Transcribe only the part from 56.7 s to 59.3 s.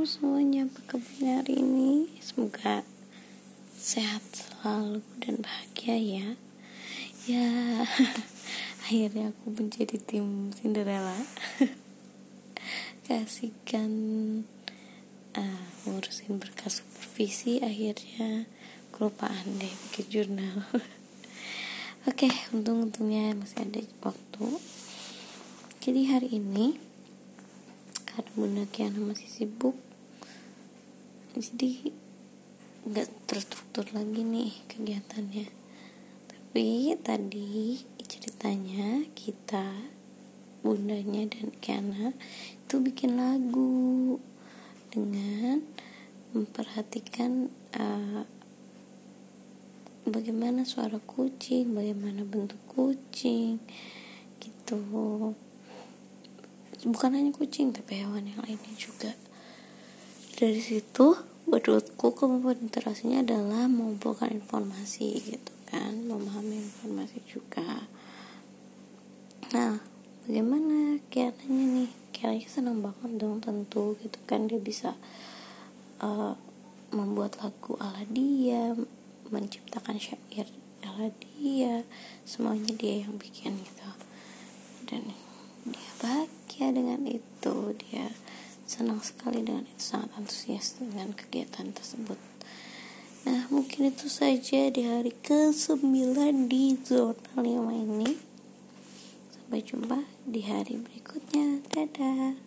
Bukan hanya kucing tapi hewan yang lainnya juga.